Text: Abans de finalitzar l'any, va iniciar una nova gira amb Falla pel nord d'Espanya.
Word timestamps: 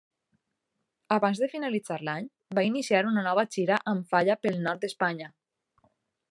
Abans 1.15 1.41
de 1.43 1.49
finalitzar 1.51 1.97
l'any, 2.07 2.25
va 2.61 2.63
iniciar 2.69 3.03
una 3.11 3.25
nova 3.31 3.45
gira 3.57 3.79
amb 3.93 4.09
Falla 4.15 4.39
pel 4.47 4.59
nord 4.65 4.83
d'Espanya. 4.87 5.31